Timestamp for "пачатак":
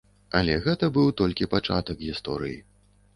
1.51-2.01